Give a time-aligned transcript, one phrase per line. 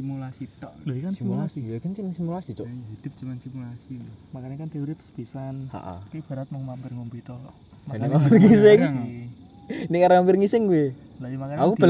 [0.00, 1.60] simulasi tok Lho ini kan simulasi simulasi.
[1.66, 3.94] ya kan cuma simulasi cok Eh, hidup cuma simulasi
[4.30, 5.54] Makanya kan teori sepisan.
[5.70, 7.38] ha Iki ibarat mau mampir ngombe tok.
[7.86, 8.80] Ini mampir ngising.
[9.70, 11.82] ini karena hampir ngising gue Lah iya, makanya aku di-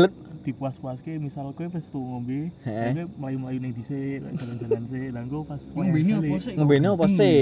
[0.51, 5.47] belet dipuas-puaske misal kowe wis tuh ngombe, kowe melayu-melayu ning dhisik, jalan-jalan sik, lah engko
[5.47, 7.39] pas ngombe ini apa sih ngombene apa sih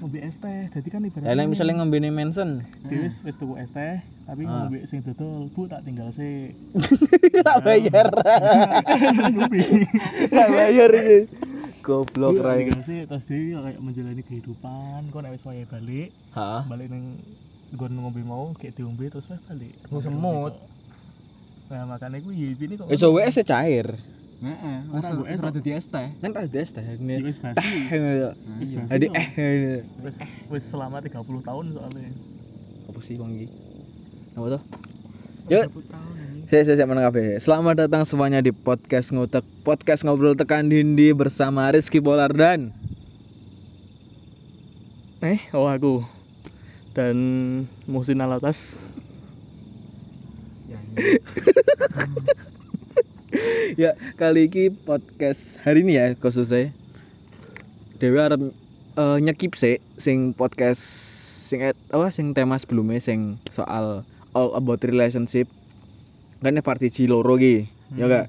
[0.00, 2.64] Ngombe es teh, dadi kan ibarat lah nek misalnya ngombene Manson.
[2.88, 4.66] Dhewe wis wis tuku es teh, tapi Ah.
[4.66, 6.56] ngombe sing dodol, Bu tak tinggal sik.
[7.46, 8.08] tak bayar.
[9.36, 9.60] Ngombe.
[10.32, 11.18] tak bayar ini
[11.84, 16.08] goblok tak rai tinggal sik, terus dhewe kayak menjalani kehidupan, kok nek wis wayahe balik,
[16.32, 16.64] ha?
[16.66, 17.20] balik ning
[17.74, 19.74] nggon ngombe mau kayak diombe terus wis balik.
[19.90, 20.54] Oh, semut.
[21.66, 23.86] Nah, makanya gue ya ini kok wis WS cair
[24.36, 27.56] heeh Ora, ora ora dadi es teh kan tak des teh Ya wis basi.
[27.90, 28.78] Nah, Wis iya.
[28.78, 29.16] basi Jadi kok.
[29.16, 29.80] eh.
[29.98, 30.16] Wis
[30.46, 32.10] wis selama 30 tahun soalnya.
[32.86, 33.46] apa sih bang iki
[34.34, 34.62] apa tuh
[35.46, 35.64] Yuk.
[35.74, 37.26] 30 tahun ini Saya saya kabeh.
[37.38, 42.70] Selamat datang semuanya di podcast ngotek podcast ngobrol tekan dindi bersama Rizky Polar dan
[45.18, 46.06] Eh, oh aku
[46.92, 47.16] dan
[47.86, 48.78] Musin Alatas.
[50.66, 50.78] ya
[53.76, 56.70] ya kali ini podcast hari ini ya khususnya
[57.96, 58.40] Dewi arep
[58.94, 60.80] eh, nyekip sih sing podcast
[61.46, 65.46] sing et- apa sing tema sebelumnya sing soal all about relationship
[66.38, 68.10] kan ini part siji loro ki ya Hmm.
[68.10, 68.24] gak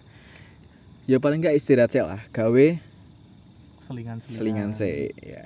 [1.05, 2.65] ya paling gak istirahat sih lah gawe
[3.79, 5.43] Selingan selingan sih ya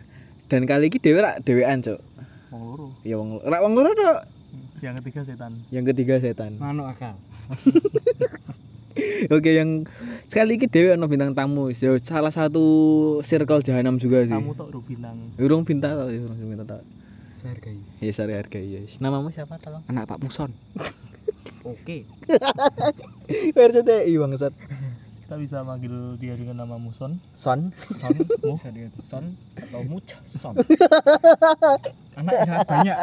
[0.47, 1.99] dan kali ini Dewi rak dewean cok
[2.52, 2.85] Wong loro.
[3.02, 3.94] ya wong rak wong loro.
[4.81, 5.52] Yang ketiga setan.
[5.72, 7.13] yang ketiga setan manuk akal
[9.35, 9.88] Oke yang
[10.27, 12.63] sekali ini Dewi ono bintang tamu ya salah satu
[13.23, 15.16] circle jahanam juga sih Kamu tok ru bintang.
[15.39, 16.83] Urung bintang tau, urung bintang tau.
[17.39, 18.83] saya hargai Ya sari harga ya.
[19.02, 19.81] Namamu siapa tolong?
[19.89, 20.52] anak Pak Muson
[21.72, 21.97] oke
[23.55, 24.53] RCTI bangsat.
[25.32, 27.16] Kita bisa manggil dia dengan nama Muson.
[27.32, 27.72] Son.
[27.72, 28.12] Son,
[28.44, 28.52] Mu.
[28.59, 30.59] bisa dia son atau muc son
[32.19, 32.97] anak sangat banyak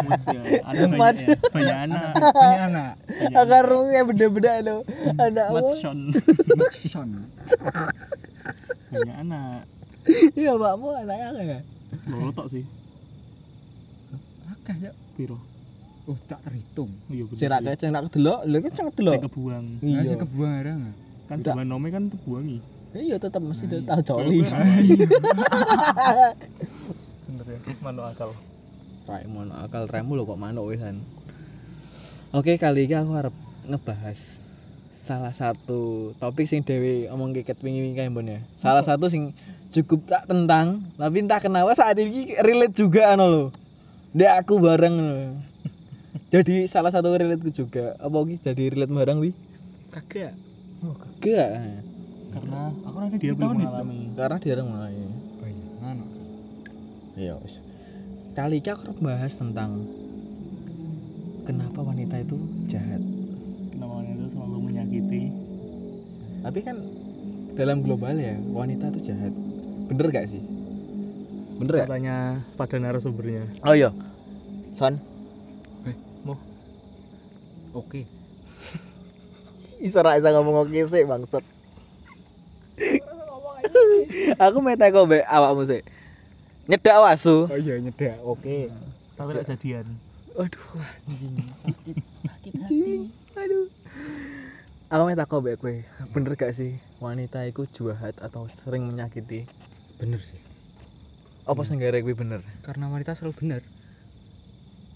[0.00, 0.40] Muc ya.
[0.64, 1.36] Ada banyak ya.
[1.60, 2.12] Banyak anak.
[2.16, 2.92] banyak anak
[3.36, 4.80] Akar rumahnya beda-beda lo.
[5.20, 5.76] Ada Mat apa?
[5.76, 5.98] Son.
[6.56, 7.08] muc son
[8.88, 9.68] Banyak anak.
[10.40, 11.60] Iya makmu anaknya apa ya?
[12.08, 12.64] Loro tok sih.
[14.56, 15.36] akeh ya Piro?
[16.08, 17.36] oh tak terhitung Iya bener.
[17.36, 19.20] Si rak keceng rak delok, lho kan ceng delok.
[19.20, 19.64] Sing kebuang.
[19.84, 20.08] nah Iya.
[20.08, 20.80] sing kebuang arang
[21.28, 22.58] Kan zaman nome kan kebuangi.
[22.96, 23.88] Iya tetap mesti Nah, dia iya.
[23.92, 24.40] tahu coli.
[27.28, 27.58] Bener ya.
[27.84, 28.32] Manuk akal.
[29.04, 31.04] Rai mono akal remu lo kok manuk wisan.
[32.32, 33.36] Oke, kali ini aku harap
[33.68, 34.40] ngebahas
[34.92, 38.40] salah satu topik sing Dewi omong keket wingi-wingi kae mbon ya.
[38.56, 39.36] Salah satu sing
[39.72, 43.44] cukup tak tentang, tapi entah kenapa saat ini relate juga ano lo.
[44.16, 45.36] Dek aku bareng lho.
[46.32, 47.96] Jadi salah satu relate ku juga.
[48.00, 49.32] Apa ki jadi relate bareng wi?
[49.88, 50.36] kagak
[50.84, 51.82] Oh, kagak.
[52.28, 53.98] Karena aku nanti dia belum mengalami.
[54.14, 54.94] Karena dia orang mulai.
[55.42, 56.08] oh iya manuk
[57.18, 57.54] Iya, wis.
[58.38, 59.82] Kali ini aku bahas tentang
[61.42, 62.38] kenapa wanita itu
[62.70, 63.02] jahat.
[63.74, 65.22] Kenapa itu selalu menyakiti?
[66.46, 66.76] Tapi kan
[67.58, 69.34] dalam global ya wanita itu jahat.
[69.90, 70.42] Bener gak sih?
[71.58, 71.90] Bener gak?
[71.90, 73.50] Tanya pada narasumbernya.
[73.66, 73.90] Oh iya.
[74.78, 74.94] Son,
[77.78, 78.17] oke iso
[79.78, 81.44] ra iso ngomong oke sih bangsat.
[84.38, 85.82] aku mau teko be awakmu sih.
[86.68, 87.48] Nyedak wasu.
[87.48, 88.68] oh iya nyedak oke
[89.16, 89.86] Tapi tidak jadian.
[90.38, 90.62] Waduh,
[91.58, 93.02] sakit sakit anjing.
[93.34, 93.66] Aduh.
[94.88, 95.74] Aku mau teko be kowe.
[96.14, 99.46] Bener gak sih wanita itu jahat atau sering menyakiti?
[99.98, 100.38] bener sih
[101.42, 102.38] Apa sing gara kowe bener?
[102.62, 103.60] karena wanita selalu benar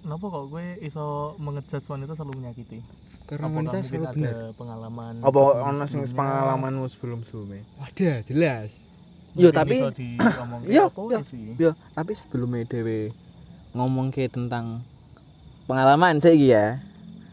[0.03, 2.83] Kenapa kok gue iso mengejudge wanita selalu menyakiti?
[3.33, 6.19] Karena Apakah wanita mungkin selalu ada benar pengalaman Apa sebelum- ono sing sebelumnya?
[6.21, 7.63] pengalamanmu sebelum-sebelumnya?
[7.79, 8.71] wadah jelas
[9.33, 9.97] Mungkin Yo, tapi- apa
[10.69, 10.85] iya.
[11.25, 11.57] sih?
[11.57, 13.17] Yo, tapi sebelumnya dewe
[13.73, 14.85] ngomong ke tentang
[15.65, 16.85] pengalaman sih iki ya.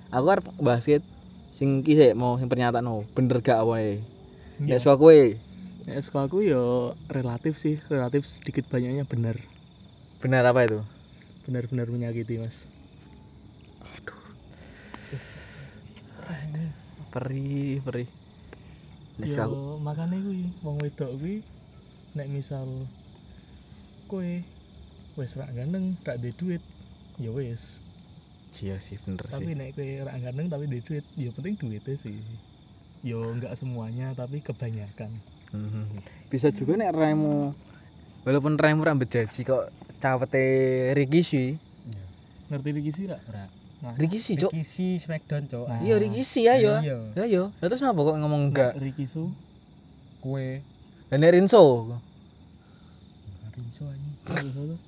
[0.09, 1.03] Aku harus bahas ke
[1.51, 3.03] sing ki sik, mau sing pernyataan no.
[3.11, 3.59] bener gak.
[3.59, 3.99] Iya.
[4.57, 5.19] Nek suka kowe
[5.83, 6.63] Ya, sekolah aku yo
[7.07, 9.35] relatif sih, relatif sedikit banyaknya benar.
[10.19, 10.79] benar apa itu?
[11.43, 12.69] Benar-benar menyakiti, Mas.
[17.09, 18.05] Perih, perih.
[19.19, 21.41] Nek Yo aku makane kuwi wong wedok kuwi
[22.13, 22.65] nek misal
[24.05, 24.31] kowe
[25.17, 26.63] wis rak ganteng, rak duwe duit,
[27.19, 27.81] ya wis.
[28.59, 29.57] iya sih bener Tapi sih.
[29.57, 32.15] nek kowe rak ganteng tapi duwe duit, ya penting duitnya sih.
[33.01, 35.09] Yo enggak semuanya tapi kebanyakan.
[35.49, 35.83] Mhm.
[36.29, 37.57] Bisa juga nek remu
[38.23, 40.45] walaupun remu rambut jaji kok cawete
[40.93, 41.49] Ricky sih.
[42.53, 43.49] Ngerti iki sih rak?
[43.79, 44.51] Nah, Ricky sih, Cok.
[44.51, 45.79] Kisi Smackdown cok Nah.
[45.79, 46.83] Iya Ricky sih ya yo.
[46.83, 47.43] iya Ya yo.
[47.63, 48.75] Lah terus kenapa kok ngomong enggak?
[48.75, 49.31] Ricky Su
[50.19, 50.59] Kue.
[51.15, 51.95] Nek Rinso.
[53.55, 54.13] Rinso anjing.
[54.35, 54.79] Rinso tuh.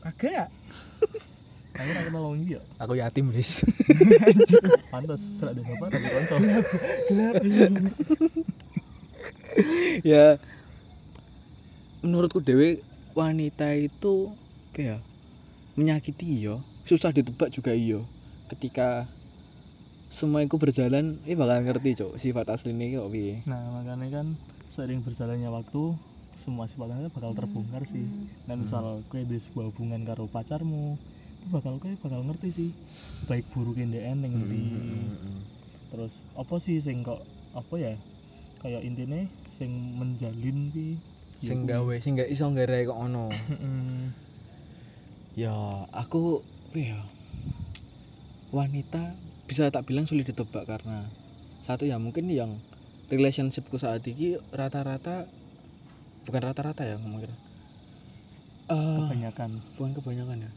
[0.00, 0.48] Kagak.
[1.78, 2.62] Aku ora kenal wong iki ya.
[2.82, 3.62] Aku yatim, Riz.
[4.92, 6.34] Pantes serak deh bapak tapi kanca.
[10.02, 10.42] ya
[12.02, 12.82] menurutku dewe
[13.14, 14.34] wanita itu
[14.74, 14.98] kayak
[15.78, 18.00] menyakiti yo susah ditebak juga iyo
[18.48, 19.04] ketika
[20.08, 24.26] semua itu berjalan ini bakal ngerti cok sifat aslinya kok piye Nah, makanya kan
[24.72, 25.92] sering berjalannya waktu
[26.38, 28.06] semua sifatnya bakal terbongkar sih.
[28.48, 32.70] Nah, misal kowe di sebuah hubungan karo pacarmu, itu bakal kowe bakal ngerti sih
[33.28, 34.64] baik buruk yang ning endi.
[34.64, 35.40] Hmm,
[35.92, 37.20] Terus apa sih sing kok
[37.52, 37.92] apa ya?
[38.64, 39.20] Kayak intinya
[39.50, 40.88] sing menjalin ki
[41.38, 44.10] ya sing gawe sing gak iso nggarai kok ono Mm-mm.
[45.42, 45.54] ya
[45.94, 46.98] aku ya
[48.50, 49.12] wanita
[49.44, 51.04] bisa tak bilang sulit ditebak karena
[51.62, 52.56] satu ya mungkin yang
[53.08, 55.24] relationshipku saat ini rata-rata
[56.24, 57.36] bukan rata-rata ya ngomong kira
[58.68, 59.48] Eh, kebanyakan.
[59.80, 60.50] bukan kebanyakan ya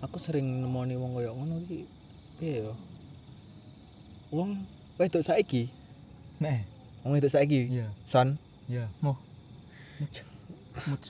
[0.00, 1.84] aku sering nemoni wong koyo ngono iki
[2.40, 2.72] piye ya
[4.30, 4.56] wong
[4.96, 5.68] wedok saiki
[6.38, 6.54] Nah,
[7.02, 7.90] wong wedok saiki iya.
[8.06, 8.86] son Iya.
[9.02, 9.18] Muc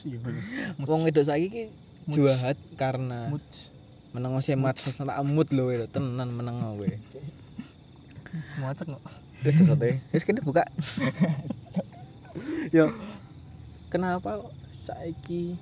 [0.01, 0.41] iya bener.
[0.75, 0.85] Muc.
[0.89, 1.63] wong wedok saiki ki
[2.09, 2.13] Muc.
[2.17, 3.29] juahat karena
[4.09, 4.17] Muc.
[4.17, 6.97] menengo semat tak mood lho we, tenan menengo we
[8.61, 9.03] Muacek kok.
[9.41, 9.89] Wis sesote.
[10.13, 10.61] Wis kene buka.
[12.75, 12.93] Yo.
[13.89, 15.57] Kenapa kok saiki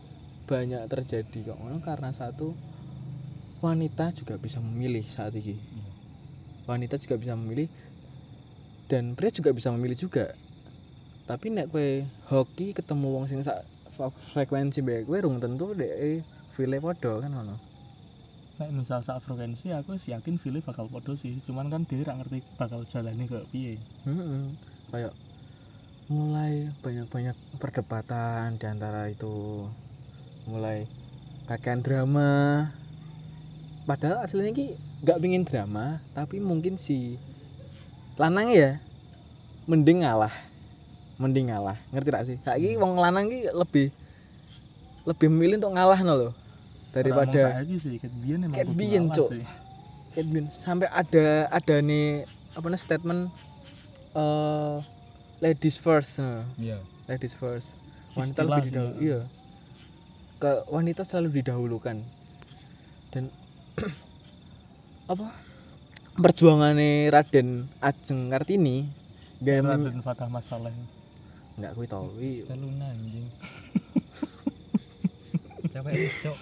[0.47, 2.51] banyak terjadi kok ngono karena satu
[3.63, 5.55] wanita juga bisa memilih saat ini.
[6.67, 7.71] Wanita juga bisa memilih
[8.91, 10.35] dan pria juga bisa memilih juga.
[11.27, 13.63] Tapi nek kowe hoki ketemu wong sing sak
[14.35, 16.23] frekuensi mbek kowe rung tentu dek
[16.55, 17.55] file padha kan ngono.
[18.57, 21.37] Nek misal sak frekuensi aku sih yakin pilih bakal podo sih.
[21.45, 23.77] Cuman kan dia ngerti bakal jalani ke piye.
[24.09, 24.57] Mm-mm.
[24.89, 25.13] kayak
[26.07, 29.67] mulai banyak-banyak perdebatan di antara itu
[30.47, 30.87] mulai
[31.51, 32.71] pakaian drama
[33.83, 37.19] padahal aslinya ki nggak pingin drama tapi mungkin si
[38.15, 38.79] lanang ya
[39.67, 40.31] mending ngalah
[41.19, 43.91] mending ngalah ngerti tak sih saiki wong lanang ki lebih
[45.03, 46.33] lebih memilih untuk ngalah no loh
[46.95, 49.29] Daripada saiki sih ket biyen emang Ket kudu biyen, ngalah Cuk.
[49.35, 49.45] sih.
[50.13, 52.25] Kayak gini, sampai ada ada nih
[52.57, 53.21] apa nih statement
[54.17, 54.75] eh
[55.39, 56.41] ladies first nah.
[56.57, 56.81] Iya.
[57.05, 57.77] ladies first
[58.17, 59.01] wanita Istilah lebih sih, didahulu ya.
[59.05, 59.19] iya
[60.37, 61.97] ke wanita selalu didahulukan
[63.13, 63.29] dan
[65.13, 65.29] apa
[66.17, 68.89] perjuangannya Raden Ajeng Kartini
[69.45, 70.73] gak men- Raden Fatah masalah.
[71.57, 72.09] nggak kuwi tau
[72.49, 73.25] Teluna anjing.
[75.73, 75.93] Capek
[76.25, 76.37] Cok.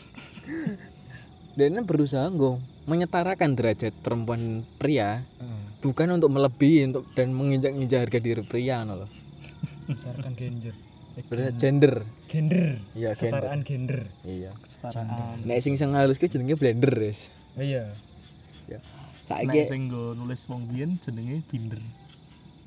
[1.55, 5.61] dia berusaha nggo menyetarakan derajat perempuan dan pria Heeh.
[5.81, 9.09] bukan untuk melebihi untuk dan menginjak-injak harga diri pria no loh
[9.85, 10.73] Berdasarkan gender.
[11.23, 11.93] Berdasarkan gender
[12.27, 12.65] gender.
[12.93, 13.99] iya gender Kesetaraan gender.
[14.23, 15.37] iya Kesetaraan.
[15.43, 17.87] nek sing sing halus ki jenenge blender wis Iya.
[18.67, 18.83] Nek
[19.25, 21.79] saiki sing nggo nulis wong biyen jenenge binder.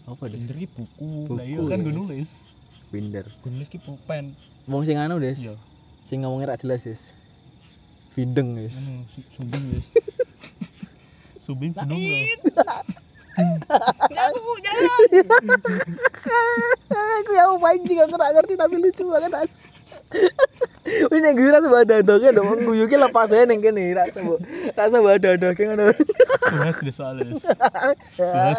[0.07, 1.29] apa Gender ki buku.
[1.29, 1.85] Lah iya kan ya.
[1.85, 2.31] nggo nulis.
[2.89, 4.33] binder Gue nulis ki pulpen.
[4.65, 5.55] wong sing anu des Iya.
[6.03, 7.13] sing ngomongnya rak jelas des
[8.19, 9.87] bindeng wis Anu, su- sumbing wis.
[11.39, 12.27] Subin bingung loh.
[16.99, 19.71] aku yang pancing aku gak ngerti tapi lucu banget as
[21.13, 24.19] Wih nek gue rasa badan doke dong wong guyu ki lepas ae ning kene rasa
[24.27, 24.43] mbok
[24.75, 25.95] rasa badan doke ngono
[26.49, 27.29] Suhas deh soalnya.
[28.17, 28.57] Suhas.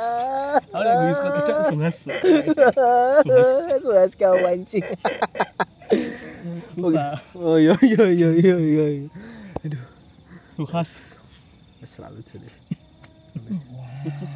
[0.70, 1.98] Aku lagi wis kok tidak suhas.
[3.82, 4.86] Suas kau pancing
[6.70, 7.18] Susah.
[7.34, 8.86] oh iya iya iya iya iya
[10.68, 11.16] wis
[11.88, 12.20] selalu
[14.04, 14.34] Wis wis.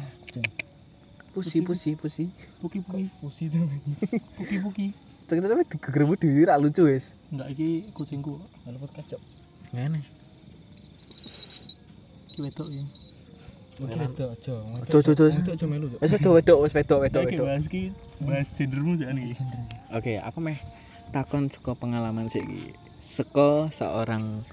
[1.34, 2.24] pusi pusi pusi
[2.62, 3.10] Puki puki.
[3.20, 3.92] Pusi lagi.
[4.38, 4.86] Puki puki.
[5.24, 8.36] cerita tapi digegermu dhewe rak lucu wis Enggak iki kucingku.
[8.68, 9.22] Anu podcast, Cok.
[9.72, 10.00] ngene
[12.32, 12.84] Iki wedok ya.
[13.74, 14.54] Oke, itu aja.
[14.54, 15.26] Ojo, ojo, ojo.
[15.34, 17.90] Itu aja melu, wis aja wedok wis wedok wedok wedok bahas ki
[18.22, 18.94] bahas gendermu.
[19.96, 20.58] Oke, aku meh
[21.10, 22.70] takon saka pengalaman sih iki.
[23.02, 24.46] Saka seorang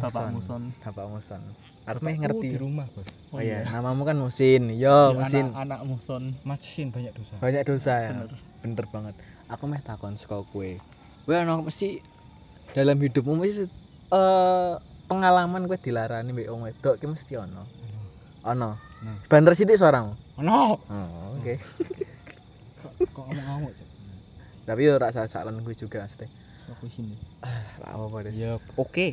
[0.00, 0.62] Bapak Muson.
[0.82, 1.42] Bapak Muson.
[1.84, 2.48] Bapakku ngerti.
[2.56, 3.06] di rumah, Bos.
[3.30, 4.72] Oh iya, namamu kan Musin.
[4.72, 5.52] Yo, Musin.
[5.52, 6.32] Anak, anak Muson.
[6.48, 7.34] Macin banyak dosa.
[7.38, 8.10] Banyak dosa ya.
[8.16, 8.32] Bener.
[8.64, 9.14] Bener banget.
[9.52, 10.70] Aku meh takon saka kowe.
[11.28, 12.00] Kowe ono mesti
[12.72, 13.68] dalam hidupmu mesti
[14.10, 14.74] eh
[15.06, 17.62] pengalaman kowe dilarani mbek wong wedok ki mesti ono.
[18.48, 18.70] Ono.
[19.04, 19.18] Nah.
[19.28, 20.16] Banter sithik suaramu.
[20.40, 20.80] Ono.
[20.80, 21.60] Oh, oke.
[22.80, 23.72] Kok kok ngomong-ngomong.
[24.64, 26.24] Tapi yo rasa salan gue juga mesti.
[26.72, 27.12] Aku sini.
[27.84, 28.40] Lah apa des?
[28.40, 29.12] Ya, oke.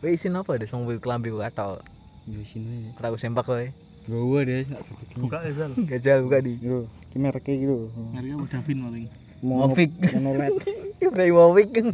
[0.00, 1.84] Kowe isin apa des wong kelambi ku katol.
[2.24, 2.88] Yo sini.
[2.96, 3.68] Ora aku sempak kowe.
[4.08, 5.08] Gue deh, nggak cocok.
[5.20, 6.56] buka ya Zal Gajal buka di.
[6.56, 7.92] Yo, ki mereknya gitu.
[8.16, 9.06] mereka udah Davin paling
[9.44, 9.92] Movik.
[10.16, 10.52] Monolet.
[11.04, 11.68] Ibrahimovic.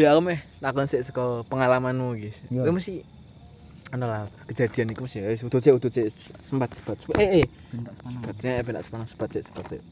[0.00, 2.40] ya aku meh takon sik saka pengalamanmu guys.
[2.48, 2.64] Ya.
[2.64, 3.04] Kowe mesti
[3.92, 6.08] anu lah kejadian iku mesti wis udut sik udut sik
[6.40, 7.20] sempat sebat sebat.
[7.20, 7.46] Eh eh
[8.08, 9.84] sebat ya ben sepanang sebat sik sebat sik.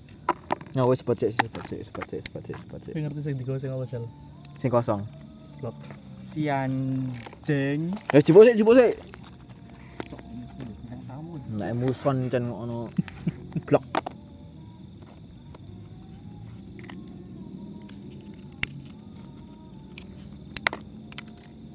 [0.76, 2.92] Nyawa sebat sik sebat sik sebat sik sebat sik sebat sik.
[2.96, 4.08] tapi ngerti sing digoseng apa Zal
[4.58, 5.06] Sing kosong.
[5.62, 5.74] blok
[6.34, 7.94] Si anjing.
[8.10, 8.94] Ya jebol sik jebol sik.
[11.58, 12.90] Nek muson cen ngono
[13.66, 13.82] blok.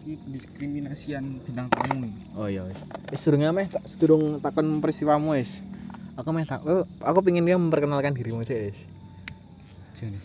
[0.03, 2.13] Ki pendiskriminasian bintang tamu nih.
[2.35, 2.79] Oh iya wis.
[3.15, 5.63] Wis durung meh tak sedurung takon peristiwamu wis.
[6.19, 8.79] Aku meh tak oh, aku pengin dia memperkenalkan dirimu sih wis.
[9.95, 10.19] Jane.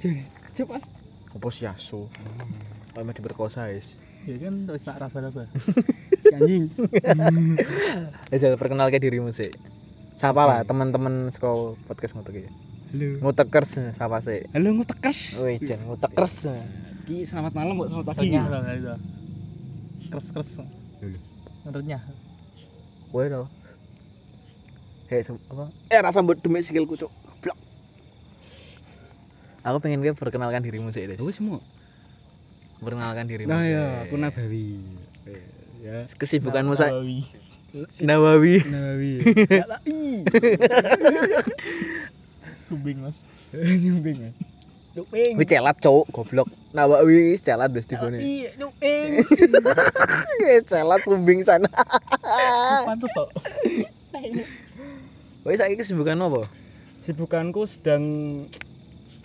[0.00, 0.24] Jane.
[0.56, 0.93] Cepat.
[1.34, 2.06] Apa sih asu?
[2.94, 3.98] Kalau meh diperkosa wis.
[4.24, 5.44] ya kan terus tak raba-raba
[6.24, 6.72] Si anjing.
[8.32, 9.52] Ya jangan perkenalkan dirimu sih.
[10.14, 12.50] Siapa lah teman-teman sekolah podcast ngutek ya.
[12.94, 13.08] Halo.
[13.20, 14.46] Ngutekers siapa sih?
[14.54, 15.42] Halo ngutekers.
[15.42, 16.46] Wih, jangan ngutekers.
[17.04, 17.90] Ki selamat malam, Bu.
[17.90, 18.30] Selamat pagi.
[18.30, 18.94] itu
[20.14, 20.50] keres keres
[21.02, 21.18] Dulu.
[21.74, 22.02] renyah
[23.10, 23.42] Kowe to.
[25.10, 25.64] Hei, apa?
[25.90, 27.12] Eh, rasa mbok demik sikilku, Cuk.
[29.64, 31.18] Aku pengen dia perkenalkan dirimu sih, Des.
[31.18, 31.64] Wis semua.
[32.84, 33.48] Perkenalkan dirimu.
[33.48, 34.76] Nah ya, aku Nabawi.
[35.24, 36.08] Eh, Ya.
[36.16, 37.28] Kesibukanmu Nawawi.
[38.00, 38.56] Nawawi.
[38.64, 39.12] Nabawi.
[39.84, 40.24] Ih.
[42.64, 43.20] sumbing mas
[43.84, 44.30] Nyumbing ya.
[44.96, 45.36] Nyumbing.
[45.36, 46.48] Wih celat cowok goblok.
[46.72, 48.16] Nawawi wis celat des digone.
[48.16, 49.28] Iya, nyumbing.
[50.40, 51.68] Wih celat sumbing sana.
[52.88, 53.28] pantes kok
[55.44, 56.40] Wih saiki kesibukan apa?
[57.04, 58.04] Sibukanku sedang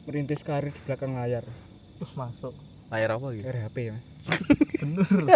[0.07, 1.43] merintis karir di belakang layar.
[2.15, 2.55] Masuk
[2.89, 3.45] Layar apa gitu?
[3.45, 4.05] RHP ya, Mas.
[4.81, 5.05] bener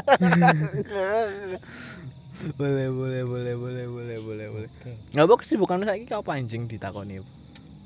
[2.59, 4.69] boleh boleh boleh boleh boleh boleh boleh.
[4.81, 4.97] Oke.
[5.13, 7.21] Ngapa kesibukanmu saiki apa anjing ditakoni?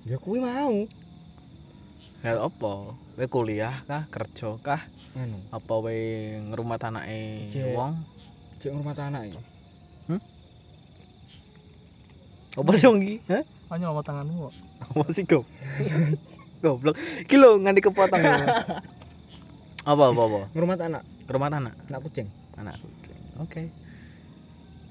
[0.08, 0.88] Ya kuwi mau.
[2.24, 2.72] Ya apa?
[2.96, 4.88] Kowe kuliah kah, kerja kah,
[5.20, 6.00] Anu, apa kowe
[6.48, 7.76] ngerumat anake Cek.
[7.76, 8.00] wong?
[8.58, 9.38] cek rumah anak ya.
[12.58, 13.22] Apa sih wong iki?
[13.30, 13.46] Hah?
[13.68, 15.44] hanya lama tanganmu kok Apa sih gob?
[16.60, 16.96] Goblok.
[17.22, 18.18] Iki lho nganti kepotong.
[18.18, 18.38] lho.
[19.92, 20.40] apa apa apa?
[20.52, 21.74] Ngurmat anak, Rumah anak.
[21.88, 22.28] anak kucing.
[22.58, 23.70] anak kucing oke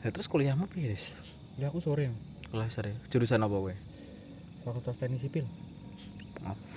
[0.01, 1.19] ya terus kuliahmu piye Des?
[1.59, 2.09] Ya aku sore.
[2.47, 3.75] kuliah sore jurusan apa kowe
[4.63, 5.45] Fakultas Teknik Sipil.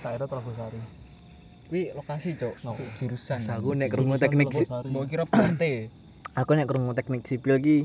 [0.02, 0.82] daerah Telogosari
[1.70, 2.54] Kuwi lokasi, Cok.
[2.60, 2.74] No.
[2.98, 3.38] Jurusan.
[3.46, 4.90] aku nek krungu Jurusan teknik si- Telogosari.
[4.90, 5.62] Mbok kira PRT.
[6.42, 7.76] aku nek krungu teknik sipil ki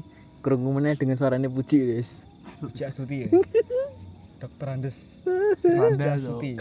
[0.41, 2.25] krungu meneh dengan suaranya puji Des
[2.59, 3.27] Puji Astuti ya.
[4.35, 4.97] Dokter Andes.
[5.55, 6.51] Puji Astuti.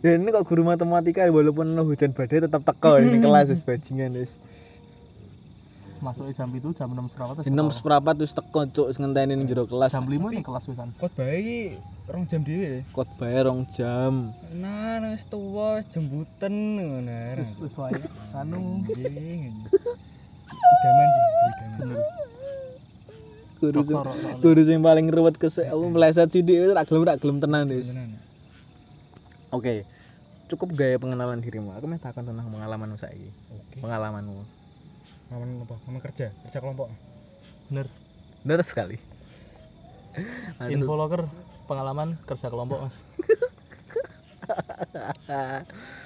[0.00, 4.12] ya ini kok guru matematika walaupun ono hujan badai tetap teko ini kelas wis bajingan
[4.12, 4.36] Des
[5.98, 7.76] masuk jam itu jam enam seperempat wis enam teko.
[7.80, 11.16] seperempat wis teko cuk sing ngenteni ning jero kelas jam lima nih kelas wisan Kot
[11.16, 12.84] bayi rong jam dhewe.
[12.92, 17.40] kot bayar rong jam Nah, wis tuwa wis jembutan ngono.
[17.40, 17.96] wis wis wae
[18.36, 19.64] anu Anjing.
[20.54, 21.72] Idaman sih, idaman.
[21.80, 22.00] bener
[23.60, 23.98] guru sing
[24.42, 28.10] guru paling ruwet kesek aku meleset sithik wis ra gelem ra gelem tenan Des Tenan.
[29.54, 29.86] Oke,
[30.50, 31.70] cukup gaya pengenalan dirimu.
[31.78, 33.30] Aku mau takon tentang pengalamanmu saiki.
[33.54, 33.78] Oke.
[33.78, 34.42] Pengalamanmu.
[35.30, 35.74] Ngamen apa?
[35.86, 36.90] Ngamen kerja, kerja kelompok.
[37.70, 37.86] bener
[38.42, 38.98] Benar sekali.
[40.68, 41.30] Info locker
[41.64, 42.96] pengalaman kerja kelompok mas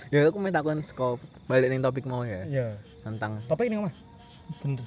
[0.14, 1.18] ya aku mau takon skop
[1.50, 2.68] balik ning topik mau ya Iya.
[3.02, 3.96] tentang Topik ini bener Mas
[4.48, 4.86] dipanggil.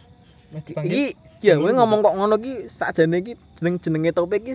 [0.52, 4.54] Iki ya gue ngomong kok ngono ki sakjane iki jeneng-jenenge topik iki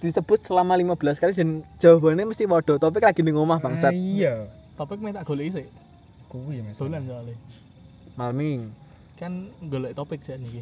[0.00, 3.92] disebut selama 15 kali dan jawabannya mesti waduh topik lagi ning omah Ah, bangsat.
[3.94, 4.44] Iya.
[4.74, 5.66] topik minta golek sih
[6.28, 6.76] Kuwi Mas.
[6.76, 7.34] dolan soalnya.
[8.14, 8.68] Malming.
[9.16, 10.60] Kan golek topik sih niki.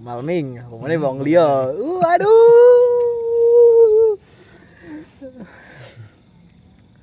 [0.00, 1.70] Malming pokoknya wong liya.
[1.70, 4.16] Uh aduh.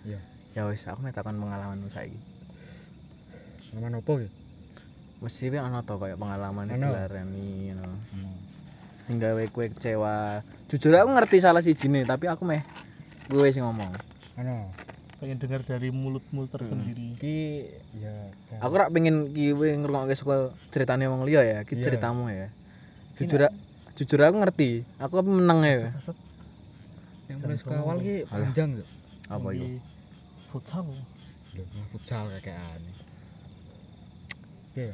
[0.03, 0.19] Iya.
[0.53, 2.17] ya wis aku mau takon pengalamanmu saiki.
[3.71, 4.27] Ngamen opo ya?
[5.25, 6.77] Mesti kan ono to kayak pengalaman Ono.
[6.85, 8.29] dilarani ngono Ono.
[9.05, 12.61] sing gawe kowe kecewa jujur aku ngerti salah sijine tapi aku meh
[13.27, 13.89] gue sing ngomong
[14.37, 14.69] Ono.
[15.15, 16.51] pengen dengar dari mulutmu Hmm.
[16.51, 17.39] tersendiri Iki
[17.97, 18.13] ya.
[18.59, 20.37] aku rak pengen ki kowe ngrungokke saka
[20.69, 21.83] ceritane wong liya ya ki Iya.
[21.83, 22.53] ceritamu ya
[23.15, 23.49] jujur
[23.95, 25.89] jujur aku ngerti aku apa meneng ya
[27.25, 28.87] yang mulai sekawal ki panjang tuh.
[29.25, 29.81] apa itu
[30.51, 30.85] futsal
[31.89, 32.81] futsal kakean.
[34.69, 34.91] Oke.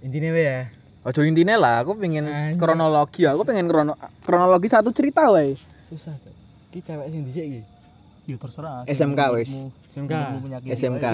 [0.00, 0.68] Intinya ya.
[1.00, 2.60] Ojo intine lah, aku pengen Anjir.
[2.60, 5.56] kronologi, aku pengen krono kronologi satu cerita wae.
[5.88, 6.34] Susah, Cok.
[6.70, 7.62] Ki cewek sing dhisik iki.
[8.28, 9.50] ya terserah SMK wis.
[9.96, 10.12] SMK.
[10.68, 11.06] SMK.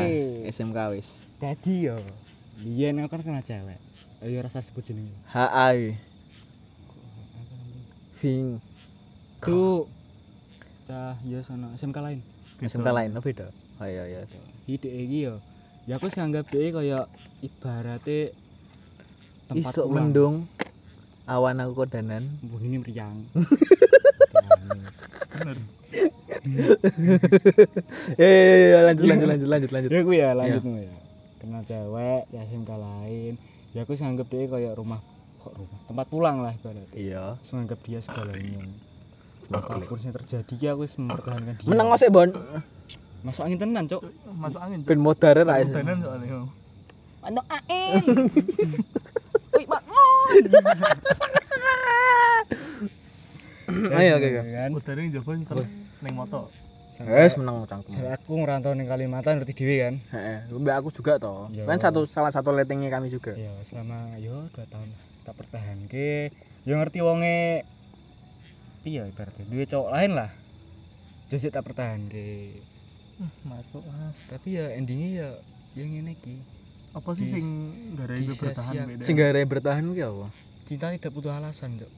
[0.50, 1.08] SMK wis.
[1.38, 2.02] Dadi yo.
[2.60, 3.78] Biyen aku kan kenal cewek.
[4.26, 5.14] Ayo rasa sebut jenenge.
[5.30, 5.94] HA.
[8.18, 8.58] Ving
[9.38, 9.86] Tuh.
[10.90, 12.20] Cah, ya sono SMK lain.
[12.58, 13.48] SMK lain apa beda?
[13.78, 14.26] Oh iya iya.
[14.66, 15.38] Ide iki yo.
[15.86, 16.98] Ya aku sih nganggap dia kaya
[17.38, 18.34] ibaratnya
[19.46, 20.10] tempat Isuk pulang.
[20.10, 20.34] mendung
[21.26, 22.22] awan aku kodanan.
[22.50, 23.16] Wah, ini meriang.
[25.36, 25.58] bener
[28.16, 29.90] Eh lanjut lanjut lanjut lanjut lanjut.
[29.90, 30.94] ya aku ya lanjut ngono ya.
[31.42, 33.32] Kenal cewek SMK lain.
[33.74, 35.00] Ya aku sih nganggap dia kayak rumah
[35.42, 36.86] kok rumah tempat pulang lah ibaratnya.
[36.94, 37.24] Iya.
[37.52, 38.62] Nganggap dia segalanya.
[39.52, 41.66] Apa pun yang terjadi ya aku wis mempertahankan dia.
[41.66, 42.30] Menang ngosek Bon.
[43.26, 44.02] Masuk angin tenan, Cok.
[44.38, 45.58] masuk angin Ben modar ra.
[45.58, 46.46] Tenan soalnya.
[47.26, 47.62] Wih, Pak.
[53.96, 54.50] Ayo oke oke.
[54.52, 54.70] Kan.
[54.76, 55.70] udara yang jaba terus
[56.04, 56.48] neng moto
[57.04, 57.92] Wes menang cangkem.
[57.92, 59.94] Sampai aku ngerantau ning Kalimantan ngerti dhewe kan.
[60.16, 61.52] Heeh, mbak aku juga toh.
[61.52, 61.68] Iya.
[61.68, 63.36] Kan satu salah satu lettingnya kami juga.
[63.36, 64.88] Ya selama yo 2 tahun
[65.28, 66.32] tak pertahanke.
[66.64, 67.68] Yo ngerti wonge
[68.80, 70.30] piye ibaratnya duwe cowok lain lah.
[71.28, 72.56] Jadi tak pertahanke.
[73.48, 75.28] masuk mas Tapi ya endingnya ya
[75.76, 76.40] yang ngene iki.
[76.96, 77.44] Apa sih sing
[77.92, 80.26] gara bertahan beda Sing gare bertahan ki apa?
[80.64, 81.90] Cinta tidak butuh alasan, Cok.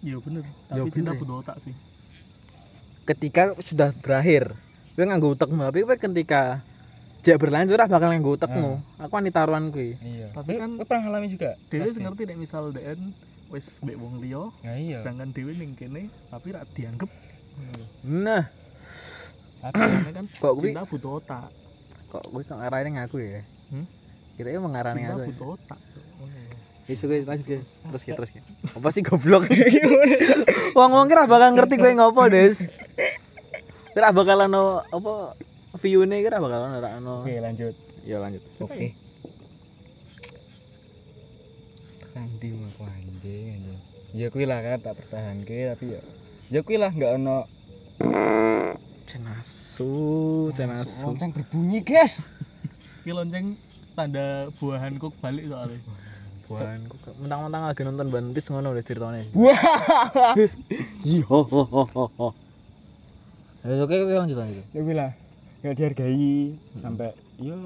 [0.00, 1.20] iya bener Ya tapi cinta bener.
[1.20, 1.76] butuh otak sih
[3.04, 4.50] Ketika sudah berakhir,
[4.92, 6.58] kowe nganggo utekmu, tapi kowe ketika
[7.22, 8.82] jak berlanjut ora bakal nganggo utekmu.
[8.98, 9.94] Aku ani taruhan kuwi.
[9.96, 10.32] Iya.
[10.32, 11.54] Tapi Eh, kan- kowe pernah ngalami juga?
[11.68, 12.02] Dewi Pasti.
[12.02, 13.00] ngerti nek misal DN
[13.46, 14.98] wis mbek wong liya Ya iya.
[14.98, 17.06] sedangkan Dewi ning kene tapi ra dianggep
[18.02, 18.42] Nah,
[19.62, 19.78] tapi
[20.10, 21.46] kan kok cinta butuh otak
[22.08, 23.42] kok kuwi kok ngarani ngaku ya?
[23.68, 23.86] Hmm?
[24.36, 25.26] Kita ini mengarani cinta ya?
[25.32, 25.80] butuh otak.
[26.86, 27.66] Isu guys, lanjut guys.
[27.66, 28.42] Terus ya, terus ya.
[28.78, 29.48] Apa sih goblok?
[30.78, 32.70] Wong-wong kira bakal ngerti kowe ngopo, Des.
[33.90, 35.34] Kira bakal ono apa
[35.82, 37.26] view-ne kira bakal ono ora ono.
[37.26, 37.74] Oke, lanjut.
[38.06, 38.44] Ya lanjut.
[38.62, 38.94] Oke.
[42.04, 43.78] Tekan di aku anjing anjing.
[44.14, 46.00] Ya kuwi lah kan tak pertahanke tapi ya
[46.54, 47.50] ya kuwi lah enggak ono
[49.06, 51.08] Cenasu, cenasu.
[51.08, 52.20] lonceng berbunyi, guys.
[53.06, 53.54] Ki lonceng
[53.96, 55.80] tanda buahan kok balik soalnya
[56.46, 59.26] Buan, kok mentang-mentang lagi nonton One Piece ngono udah ceritanya.
[59.34, 59.58] Wah.
[61.02, 62.28] Ji ho ho ho.
[63.66, 64.62] Ya oke oke lanjut lanjut.
[64.70, 65.10] Ya kuwi lah.
[65.58, 67.10] Enggak dihargai sampai
[67.42, 67.58] ya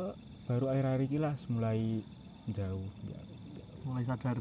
[0.49, 2.01] baru akhir-akhir iki lah mulai
[2.49, 3.29] jauh, jauh,
[3.85, 4.41] mulai sadar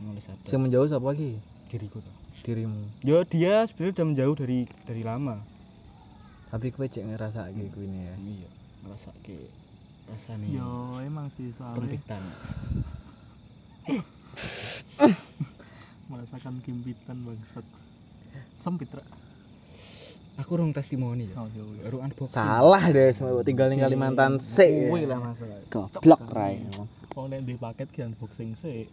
[0.00, 1.36] mulai sadar Sing menjauh sapa lagi?
[1.68, 2.14] diriku tuh.
[2.48, 2.80] Dirimu.
[3.04, 5.36] Ya dia sebenarnya udah menjauh dari dari lama.
[6.48, 8.14] Tapi kowe cek ngerasa iki kuwi ya.
[8.16, 8.48] Iya,
[8.88, 9.36] ngerasa ke
[10.06, 12.22] rasanya yo emang sih soalnya kempitan.
[16.10, 17.66] merasakan kimpitan bangsat
[18.62, 19.02] sempit ra
[20.36, 21.40] Aku rong testimoni ya.
[21.40, 21.48] oh
[22.04, 22.36] unboxing.
[22.36, 24.68] Salah deh, semua tinggal ning Kalimantan sik.
[24.68, 25.56] Kuwi lah masalah.
[25.72, 26.60] Goblok rai.
[27.16, 28.84] wong nek di paket ki unboxing sih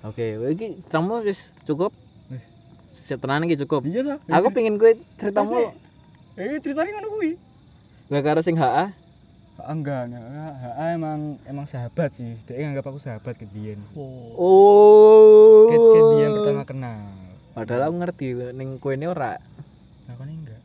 [0.00, 0.80] Oke, iki
[1.28, 1.92] wis cukup.
[2.32, 2.44] Wis.
[2.88, 3.84] Siap tenan iki cukup.
[3.84, 4.18] Iya lah.
[4.40, 4.88] Aku pengen kowe
[5.20, 5.76] ceritamu
[6.40, 7.36] Eh ceritanya ngono kuwi.
[8.08, 8.96] gak karo sing HA.
[9.60, 10.52] Ah, enggak, enggak, enggak.
[10.56, 12.34] HA emang emang sahabat sih.
[12.44, 13.80] Dia nganggap aku sahabat ke Dian.
[13.92, 15.68] oh Oh.
[15.68, 16.98] Ke ke Dian pertama kenal.
[17.50, 19.36] Padahal aku ngerti ning kowe ini ora.
[20.08, 20.60] Aku nih enggak.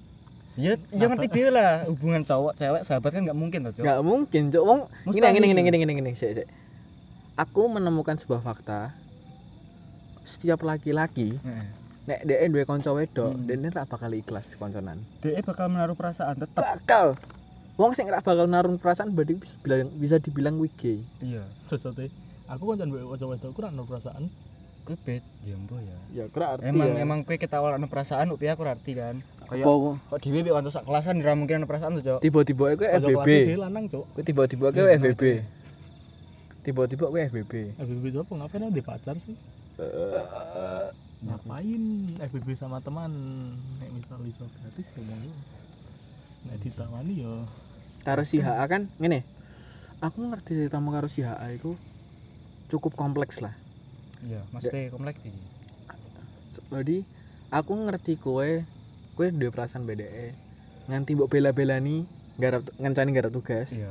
[0.55, 3.83] Ya, ya ngerti dia lah hubungan cowok cewek sahabat kan nggak mungkin toh, Cok.
[3.83, 4.63] Gak mungkin, Cuk.
[4.63, 6.11] Wong gini gini gini gini gini.
[6.15, 6.47] Sik, sik.
[7.35, 8.95] Aku menemukan sebuah fakta.
[10.23, 11.67] Setiap laki-laki Heeh.
[12.05, 13.45] nek dhek duwe kanca wedok, Hmm.
[13.45, 15.03] dene ora bakal ikhlas konconan.
[15.19, 16.63] Dia bakal menaruh perasaan tetap.
[16.63, 17.19] Bakal.
[17.75, 20.99] Wong sing ora bakal naruh perasaan berarti bisa dibilang, bisa dibilang kuwi gay.
[21.19, 21.43] Iya.
[21.65, 22.07] sesuatu
[22.45, 24.25] aku kan bawa cowok itu aku ra ono perasaan
[24.85, 25.97] Kowe bet, ya mbok ya.
[26.13, 27.01] Ya kira arti Emang ya.
[27.01, 29.17] emang kowe ketawa ana perasaan upi aku arti kan.
[29.49, 32.19] Kayak Apa kok dhewe mek kanca sak kelasan ora mungkin ana perasaan tuh, Cok.
[32.21, 33.29] tiba-tiba kowe FBB.
[33.57, 35.23] lanang cok Kowe tiba-tiba kowe Iya, FBB.
[36.61, 37.53] Tiba-tiba kowe FBB.
[37.75, 39.33] FBB siapa ngapain ada pacar sih
[41.25, 41.81] ngapain
[42.21, 43.09] FBB sama teman
[43.77, 45.17] nek misal iso gratis ya mau
[46.49, 47.33] nek ditawani ya
[48.05, 49.25] Karo si HA kan ngene.
[49.97, 51.73] Aku ngerti ceritamu karo si HA iku
[52.69, 53.57] cukup kompleks lah.
[54.21, 55.33] Iya, maksudnya komplek iki.
[56.69, 57.01] Jadi
[57.49, 58.61] aku ngerti kowe
[59.17, 60.37] kowe duwe perasaan BDE.
[60.85, 62.05] Nganti mbok bela-belani
[62.37, 63.73] garap ngancani garap tugas.
[63.73, 63.89] Iya.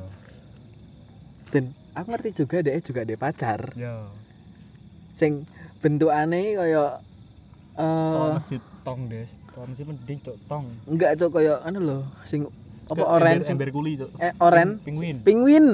[1.50, 3.74] Dan aku ngerti juga dia juga ada pacar.
[3.74, 4.06] Iya.
[5.18, 5.42] Sing
[5.82, 7.02] bentukane kaya
[7.82, 9.26] oh eh masjid Tong, Des.
[9.54, 10.66] Kalau mesti mending Cok, tong.
[10.90, 12.42] enggak cok kaya anu lho sing
[12.90, 15.16] apa oren ember, sing ember kuli cok eh oren Penguin.
[15.22, 15.66] Penguin.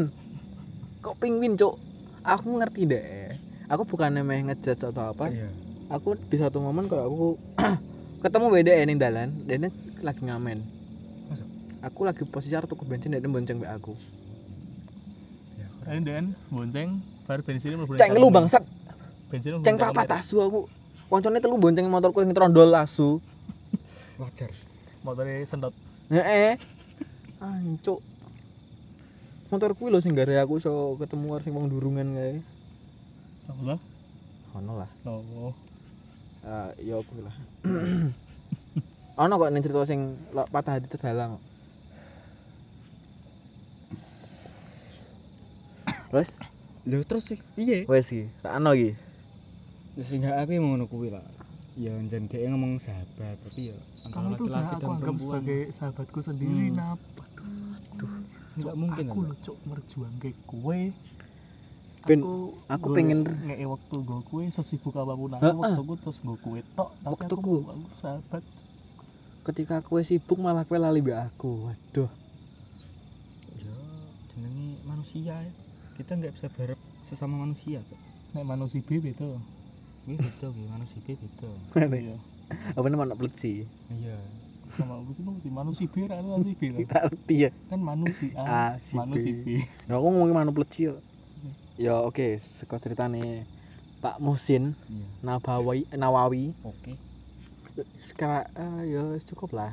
[1.01, 1.81] Kok penguin, Cuk?
[2.29, 3.33] Aku ngerti deh.
[3.73, 5.33] Aku bukan meh ngejudge atau apa.
[5.33, 5.49] Iya.
[5.89, 7.41] Aku di satu momen kok aku
[8.25, 9.73] ketemu beda ning dalan, dene
[10.05, 10.61] lagi ngamen.
[11.33, 11.45] Masa?
[11.89, 13.97] Aku lagi posisi arep tuku bensin dan bonceng mbek aku.
[15.57, 18.67] Ya, ini den bonceng bar bensin mlebu ceng lu bangsat
[19.31, 20.19] bensin ceng nang papat kamar.
[20.19, 20.67] asu aku
[21.07, 23.23] koncone telu bonceng motorku sing trondol asu
[24.21, 24.51] wajar.
[25.01, 25.73] Motore sentot
[26.13, 26.61] heeh.
[27.45, 28.05] Ancuk.
[29.51, 32.39] Motor kuwi lho sing gare aku iso ketemu karo sing wong durungan kae.
[33.51, 33.75] Apa
[34.55, 34.91] ono lah.
[35.09, 35.57] Oh
[36.41, 37.35] Ah, ya kuwi lah.
[39.21, 41.37] Ono kok ning cerita sing lo- patah hati terdalang.
[46.17, 46.41] Wes,
[46.89, 47.37] lho terus sih?
[47.53, 48.97] Piye wes iki, tak ono iki.
[50.01, 51.21] sing aku yang ngono kuwi lah
[51.77, 55.01] ya jan dhek ngomong sahabat tapi ya antara kamu tuh udah laki-laki aku dan anggap
[55.01, 56.77] perempuan sebagai sahabatku sendiri Hmm.
[56.77, 57.01] nap
[57.93, 58.13] Duh, Cuk,
[58.57, 59.29] nggak mungkin aku lah.
[59.29, 60.81] lho cuk merjuang ke kue
[62.01, 62.35] Ben, aku
[62.67, 66.35] aku golek pengen- ngeke waktu go kue sesibuk apa pun aku waktu aku terus go
[66.35, 67.55] kue tok tapi aku Waktuku.
[67.61, 68.45] mau aku sahabat.
[69.43, 71.67] Ketika aku sibuk malah kowe lali mbek aku.
[71.67, 72.09] Waduh.
[73.55, 73.77] ya
[74.31, 75.53] jenenge manusia ya
[75.95, 78.01] kita nggak bisa berharap sesama manusia kok
[78.33, 79.29] nek manusia B beda
[80.11, 80.47] ini beda.
[80.51, 80.65] Ki?
[80.67, 81.49] Manusia beda.
[81.95, 82.17] Iya.
[82.75, 83.63] Apa namanya anak pleci?
[83.95, 84.19] iya.
[84.71, 86.87] Sama aku sih manusia manusia B ra manusia B.
[86.87, 87.51] Tak ngerti ya.
[87.67, 88.31] kan manusia.
[88.39, 88.99] A, A si B.
[89.03, 89.47] manusia B
[89.91, 90.95] Nah, aku ngomongin manuk pleci yo.
[91.75, 93.47] Ya oke, seko ceritane
[94.01, 95.07] Pak Musin iya.
[95.23, 96.55] Nabawi Nawawi.
[96.63, 96.95] Oke.
[97.99, 99.73] Sekarang eh, ya cukup lah.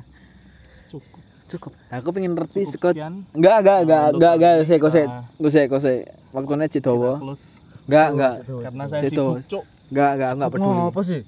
[0.90, 1.22] Cukup.
[1.48, 1.72] Cukup.
[1.88, 3.14] Aku pengen ngerti cukup seko sekian.
[3.32, 6.00] Enggak enggak enggak Untuk enggak enggak sik kita- kok sik kok sik
[6.34, 6.90] waktunya kita
[7.22, 7.62] close.
[7.86, 8.34] Enggak enggak.
[8.44, 10.80] Karena saya sibuk cuk enggak enggak enggak peduli.
[10.88, 11.20] apa sih?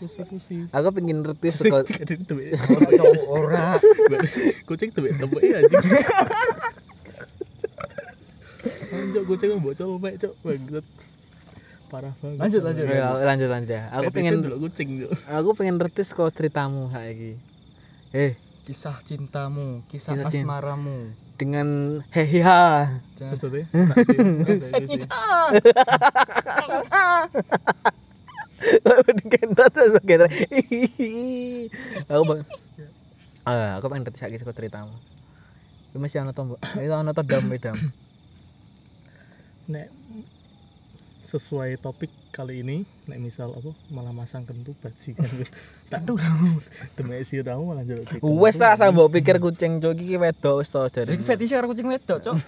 [0.00, 2.56] Pusing pusing aku pengen ngerti seko Kadang tebek.
[3.28, 3.76] Ora
[4.64, 5.84] kucing tebek tebek ya anjing.
[8.90, 10.86] Anjok kucing mbok colmek cok bangsat.
[11.90, 12.38] Parah banget.
[12.38, 12.84] Lanjut, lanjut.
[12.86, 13.48] Ya, lanjut.
[13.50, 13.82] lanjut ya.
[13.98, 15.12] Aku pengen delok kucing cok.
[15.28, 17.36] aku pengen ngerti seko ceritamu saiki.
[18.16, 18.34] Eh.
[18.64, 20.46] Kisah cintamu kisah, Kisah cinta.
[20.46, 23.64] asmaramu dengan heheha Sesuatu.
[29.32, 30.26] Kentot terus gitu.
[32.12, 32.40] Aku bang.
[33.48, 34.92] Ah, aku pengen ngerti saiki saka ceritamu.
[35.96, 36.60] Masih ana tombol.
[36.76, 37.76] Itu ana to dam dam.
[39.68, 39.88] Nek
[41.30, 45.30] sesuai topik kali ini nek misal apa malah masang kentu bajingan
[45.94, 46.18] tak tuh
[46.98, 48.34] demi si tamu malah jaluk dikentu.
[48.34, 51.14] Wes lah saya mbok pikir kucing cok iki wedok wis to jare.
[51.14, 52.36] Iki fetish karo kucing wedok, Cok.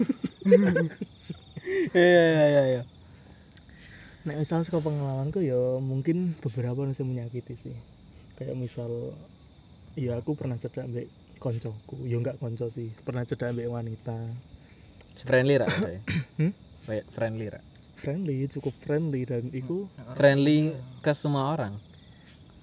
[1.93, 2.81] Iya iya iya iya.
[4.27, 7.75] Nek misal saka pengalamanku ya mungkin beberapa yang menyakiti sih.
[8.35, 8.91] Kayak misal
[9.95, 11.07] ya aku pernah cedak ambek
[11.39, 14.15] koncoku, ya enggak konco sih, pernah cedak ambek wanita.
[15.23, 15.99] Friendly ra saya.
[16.39, 16.51] Hmm?
[16.87, 17.61] Kayak friendly ra.
[18.03, 19.87] Friendly, cukup friendly dan iku
[20.19, 21.79] Friendly ke semua orang.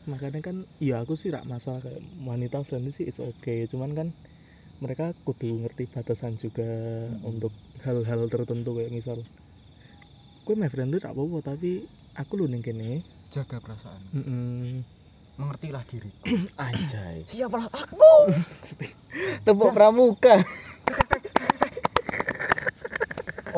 [0.08, 4.08] makanya kan ya aku sih rak masalah kayak wanita friendly sih it's okay cuman kan
[4.80, 6.64] mereka kudu ngerti batasan juga
[7.20, 7.52] untuk
[7.84, 9.20] hal-hal tertentu kayak misal
[10.48, 11.84] gue my friendly rak apa tapi
[12.16, 14.02] aku lu ning kene Jaga perasaan.
[14.10, 14.82] mm
[15.38, 16.10] Mengertilah diri.
[16.60, 17.24] Anjay.
[17.24, 18.28] Siapalah aku.
[19.46, 20.36] Tepuk pramuka.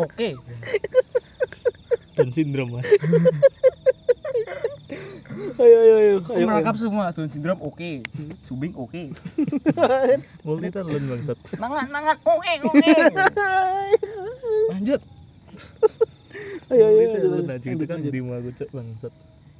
[0.04, 0.36] Oke.
[2.16, 2.88] dan sindrom mas
[5.62, 6.14] Ayo ayo ayo.
[6.24, 8.04] Aku merangkap semua Down syndrome oke.
[8.44, 9.12] Subing oke.
[10.46, 12.90] multi talent bangsat Mangat mangat oke oke.
[14.72, 15.00] Lanjut.
[16.72, 17.00] Ayo ayo.
[17.00, 18.12] multi talent aja itu Lanjut, kan lanjut.
[18.12, 19.12] di aku cek bangsat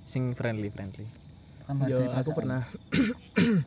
[0.08, 1.06] Sing friendly friendly.
[1.88, 2.68] Ya di aku pernah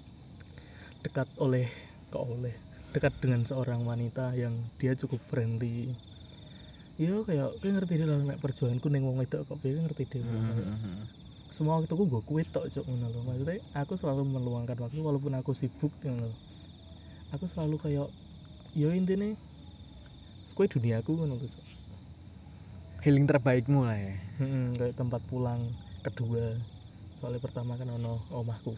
[1.06, 1.70] dekat oleh
[2.10, 2.54] kok oleh
[2.94, 5.94] dekat dengan seorang wanita yang dia cukup friendly
[6.96, 10.24] ya kayak kayak ngerti dia lah nek perjuanganku neng wong itu kok dia ngerti dia
[10.24, 11.04] Hmm,
[11.52, 15.36] semua waktu aku gue kue tok cok ngono lho maksudnya aku selalu meluangkan waktu walaupun
[15.36, 16.38] aku sibuk ngono lho.
[17.36, 18.08] aku selalu kayak
[18.80, 19.36] ya intinya
[20.56, 21.66] kue duniaku ngono lho cok
[23.06, 24.18] Healing terbaikmu lah ya.
[24.42, 25.62] Mm-mm, kayak tempat pulang
[26.02, 26.58] kedua
[27.22, 28.74] soalnya pertama kan ono omahku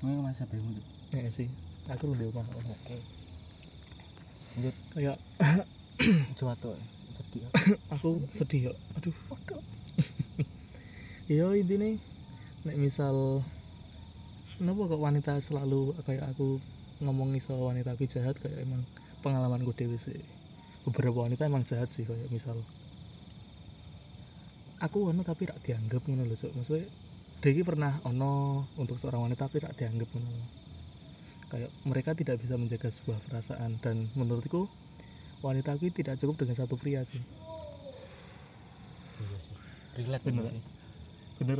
[0.00, 0.80] Mau masa bingung.
[1.12, 1.50] Ya sih
[1.90, 2.96] aku omah omah Oke.
[4.56, 4.74] Lanjut.
[4.96, 5.16] kayak
[6.38, 6.76] Tuh.
[7.20, 7.44] Sedih.
[7.94, 9.16] aku sedih ya aduh
[11.32, 11.92] iya intinya
[12.64, 13.44] nek misal
[14.56, 16.56] kenapa kok wanita selalu kayak aku
[17.04, 18.80] ngomong iso wanita aku jahat kayak emang
[19.20, 20.16] pengalamanku dewe sih
[20.88, 22.56] beberapa wanita emang jahat sih kayak misal
[24.80, 26.56] aku ono tapi rak dianggap ngono lho Cuk.
[26.56, 26.88] maksudnya
[27.40, 30.44] dia iki pernah ono untuk seorang wanita tapi rak dianggap ngono
[31.52, 34.68] kayak mereka tidak bisa menjaga sebuah perasaan dan menurutku
[35.40, 37.20] wanita aku tidak cukup dengan satu pria sih
[39.20, 39.38] Iya.
[40.00, 40.44] Relate Bener.
[40.48, 40.62] sih.
[41.40, 41.58] bener.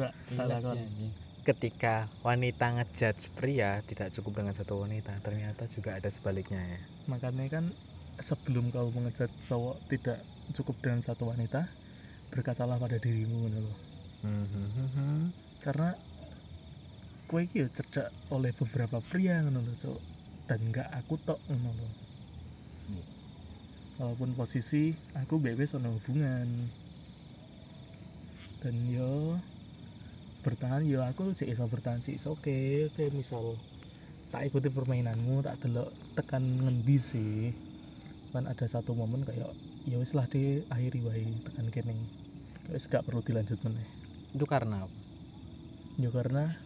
[1.41, 6.81] Ketika wanita ngejudge pria tidak cukup dengan satu wanita, ternyata juga ada sebaliknya ya.
[7.09, 7.65] makanya kan
[8.21, 10.21] sebelum kau mengejat cowok tidak
[10.53, 11.65] cukup dengan satu wanita
[12.31, 13.77] berkacalah pada dirimu ngono loh
[14.21, 15.33] Hmm,
[15.65, 15.97] karena
[17.25, 19.99] kue iki ya cerdak oleh beberapa pria ngono loh cok
[20.45, 21.93] dan nggak aku tok ngono loh
[22.93, 23.05] Iya.
[24.01, 26.49] Walaupun posisi aku bebas ono hubungan.
[28.65, 29.37] Dan yo
[30.41, 33.05] bertahan yo aku cek iso bertahan sih oke oke.
[33.13, 33.61] Misal
[34.33, 37.53] tak ikuti permainanmu tak delok tekan ngendi sih.
[38.33, 39.53] Kan ada satu momen kayak
[39.85, 41.97] ya wis lah di akhiri wae tekan kene.
[42.73, 43.89] Wis gak perlu dilanjut meneh.
[44.33, 44.97] Itu karena apa?
[46.01, 46.57] Ya karena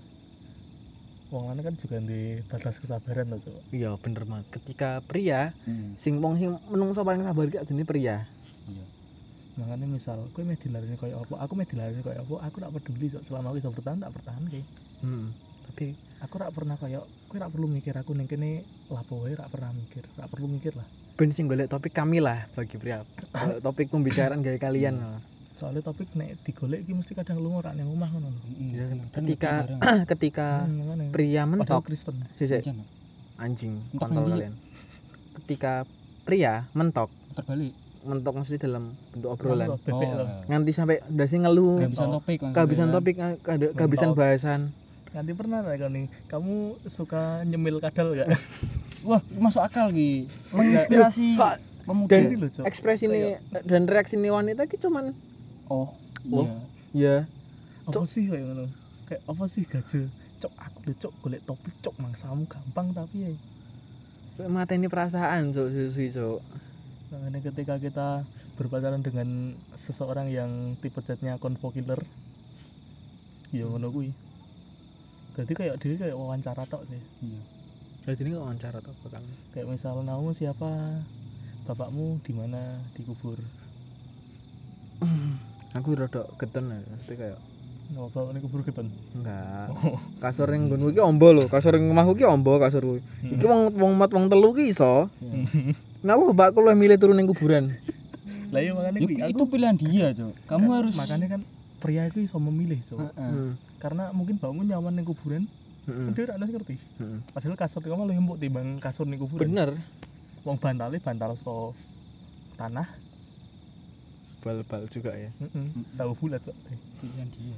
[1.33, 4.47] wong lanang kan juga di batas kesabaran loh cok iya bener banget.
[4.61, 5.97] Ketika pria Hmm.
[5.97, 8.29] sing wong sing menungso paling sabar ki jenenge pria.
[8.69, 8.87] Iya.
[9.55, 11.35] makanya misal kowe meh dilarani kayak apa?
[11.47, 12.35] Aku meh dilarani kayak apa?
[12.51, 14.67] Aku tak peduli cok selama aku bisa bertahan tak bertahan kayak
[15.07, 15.27] hmm.
[15.71, 15.87] tapi
[16.21, 19.71] aku rak pernah kayak kowe rak perlu mikir aku ning kene lapo wae rak pernah
[19.71, 20.03] mikir?
[20.19, 20.87] Rak perlu mikir lah.
[21.15, 23.07] Ben sing golek topik kami lah bagi pria
[23.65, 25.23] topik pembicaraan gaya kalian
[25.55, 28.41] soalnya topik nek digolek iki mesti kadang lu ora nang omah ngono lho.
[28.69, 28.99] Ya, Kan.
[29.15, 29.53] Ketika
[30.11, 31.11] ketika Hmm, makanya.
[31.11, 32.17] pria mentok Kristen.
[32.35, 32.67] sisik
[33.37, 34.31] anjing kontol nanti.
[34.35, 34.55] kalian.
[35.37, 35.73] Ketika
[36.23, 37.71] pria mentok terbalik.
[38.03, 39.79] mentok mesti dalam bentuk obrolan.
[39.79, 40.45] bebek Oh, iya.
[40.47, 42.15] nganti sampai dasi ngeluh kehabisan Oh.
[42.15, 42.95] topik kehabisan kan.
[42.95, 44.61] topik kada- kehabisan bahasan.
[45.11, 48.27] Nanti pernah lah kau nih kamu suka nyemil kadal gak
[49.09, 50.27] wah masuk akal ki.
[50.51, 52.13] Menginspirasi Pak, pemuda.
[52.13, 55.15] Dan ekspresi ini dan reaksi ini wanita ki cuman
[55.71, 56.01] oh
[56.33, 56.49] Oh.
[56.97, 57.29] iya.
[57.29, 57.29] Ya
[57.85, 58.73] apa sih kayak ngono?
[59.05, 60.09] Kayak apa sih gajah?
[60.41, 63.31] Cok aku lho cok golek topik cok mangsamu gampang tapi ya.
[64.49, 66.41] Mata ini perasaan cok susu cok
[67.13, 68.09] Makanya ketika kita
[68.57, 72.01] berpacaran dengan seseorang yang tipe chatnya convo killer
[73.53, 74.11] ya ngono kuwi.
[75.37, 76.99] Jadi kayak dia kayak wawancara tok sih.
[77.23, 77.41] Iya.
[78.09, 80.73] Jadi ini wawancara apa kamu kayak misal namamu siapa?
[81.69, 82.81] Bapakmu di mana?
[82.97, 83.39] Dikubur
[85.75, 87.39] aku rada getun ya maksudnya kayak
[87.95, 89.69] ini kubur keton enggak.
[89.71, 90.01] Oh.
[90.19, 93.01] kasur yang gunung ki ombo lho kasur yang rumahku ki ombo kasur kuwi.
[93.23, 95.13] Iki wong wong mat wong telu ki iso.
[96.01, 97.77] Kenapa bapakku lu milih turun ning kuburan.
[98.51, 101.41] Lah iya makanya Yuk, kuwi, itu pilihan dia cok kamu kan- harus makanya kan
[101.83, 103.31] pria itu iso memilih cok Heeh.
[103.35, 103.51] hmm.
[103.83, 105.43] karena mungkin bapakmu nyaman ning kuburan
[105.91, 106.15] hmm.
[106.15, 106.77] dia ora ngerti.
[107.03, 107.19] Hmm.
[107.35, 109.51] padahal kasur kamu lebih empuk timbang kasur ning kuburan.
[109.51, 109.71] Bener.
[110.47, 111.75] Wong bantale bantal saka
[112.59, 112.89] tanah
[114.45, 115.33] bal-bal juga ya.
[115.41, 116.57] Heeh tahu bulat cok.
[117.01, 117.57] Pilihan dia.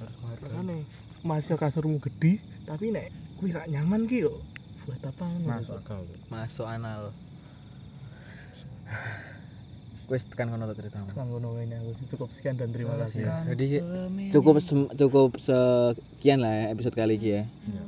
[0.00, 0.82] Harus menghargai
[1.22, 4.34] masih kasurmu gede tapi nek kuwi rak nyaman ki yo
[4.82, 5.22] buat apa?
[5.22, 6.02] Ngono, masuk akal.
[6.32, 7.14] Masuk anal.
[10.10, 11.06] Wis tekan kono to ceritamu.
[11.06, 12.06] Sekarang ngono ini aku sih.
[12.10, 13.30] Cukup sekian dan terima kasih.
[13.30, 13.66] Ya, jadi
[14.34, 14.58] cukup
[14.98, 17.42] cukup sekian lah ya episode kali ini ya.
[17.46, 17.84] Iya.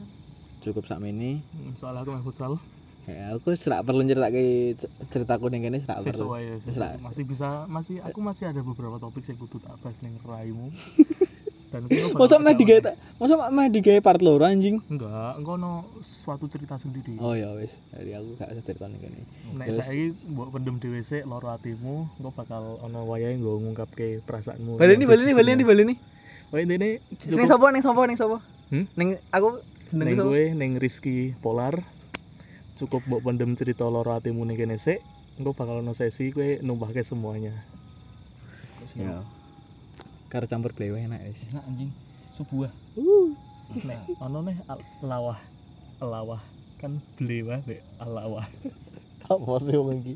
[0.65, 1.45] cukup sak ini.
[1.77, 2.57] Soal aku main futsal
[3.05, 4.75] ya aku serak perlu ceritake
[5.13, 6.35] ceritaku ning kene serak perlu.
[6.65, 6.97] Wis lah.
[6.99, 10.73] masih bisa masih aku masih ada beberapa topik sing kudu tak bahas ning raimu.
[11.75, 14.79] Dan masa mah digawe ta- masa mah digawe part loro anjing?
[14.87, 17.19] Enggak engko ono suatu cerita sendiri.
[17.19, 17.75] Oh ya wis.
[17.91, 19.27] Jadi aku gak usah cerita ning kene.
[19.59, 24.23] Nek Terus- saiki mbok pendem dhewe sik loro atimu engko bakal ono wayahe nggo ngungkapke
[24.23, 24.79] perasaanmu.
[24.79, 25.67] Baleni yang baleni baleni sejujurnya.
[25.67, 25.95] baleni
[26.55, 26.89] oh intine
[27.35, 28.39] ning sapa ning sapa ning sapa?
[28.71, 28.87] Hmm?
[28.95, 29.59] ning aku
[29.91, 31.75] neng gue neng Rizky Polar
[32.75, 35.01] cukup mbok pendem cerita loro atimu ning kene sik.
[35.39, 37.55] Engko bakal ono sesi gue numpahke semuanya.
[38.95, 39.23] Ya.
[40.31, 41.51] Karo campur blewe enak wis.
[41.51, 41.91] Enak anjing.
[42.39, 42.71] Sebuah
[43.87, 45.39] nek ono nih al- lawah.
[45.99, 46.43] Lawah.
[46.79, 48.45] Kan blewah be alawah
[49.25, 50.15] apa sih wong iki?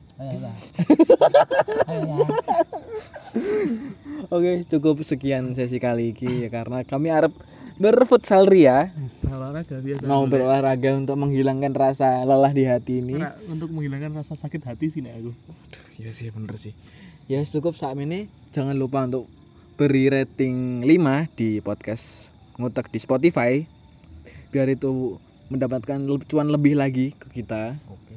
[4.29, 7.33] Oke, cukup sekian sesi kali ini ya karena kami harap
[7.79, 8.91] berfutsal ria,
[9.23, 13.15] olahraga biasa mau berolahraga untuk menghilangkan rasa lelah di hati ini.
[13.15, 15.33] Karena untuk menghilangkan rasa sakit hati sih nek aku
[16.03, 16.75] Iya sih bener sih.
[17.31, 19.31] Ya cukup saat ini jangan lupa untuk
[19.79, 23.63] beri rating 5 di podcast ngutek di Spotify
[24.51, 25.23] biar itu
[25.55, 27.79] mendapatkan cuan lebih lagi ke kita.
[27.87, 28.15] oke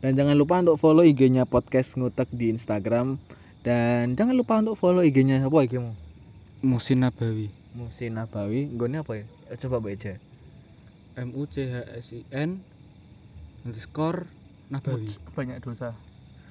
[0.00, 3.20] Dan jangan lupa untuk follow IG-nya podcast ngutek di Instagram
[3.60, 5.92] dan jangan lupa untuk follow IG-nya apa IG-mu?
[6.64, 9.24] Musin Nabawi Musin Nabawi, gue apa ya?
[9.50, 10.14] Eh, Coba baca.
[11.14, 12.58] M U C H S I N
[13.62, 14.26] underscore
[14.66, 15.94] Nabawi banyak dosa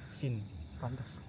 [0.08, 0.40] Sin
[0.80, 1.20] pantas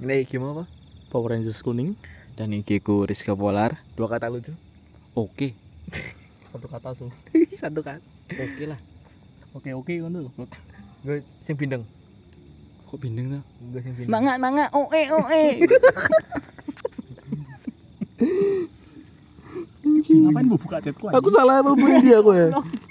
[0.00, 0.64] Ini gimana apa?
[1.08, 1.92] Power Rangers kuning
[2.32, 3.76] Dan IG ku Rizka Polar.
[3.92, 4.56] Dua kata lucu.
[5.12, 5.52] oke
[6.48, 7.12] satu kata su
[7.60, 8.00] Satu kan.
[8.32, 8.80] oke lah
[9.52, 10.32] oke oke kan tuh
[11.04, 11.84] Gue sing bindeng.
[12.84, 13.42] kok bindeng tuh
[13.72, 14.12] Gue sing bindeng.
[14.12, 15.42] nanga nanga oe oe
[20.16, 22.48] ngapain bu buka chatku Aku salah apa dia aku ya?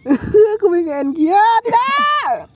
[0.56, 2.49] aku pengen Kia tidak.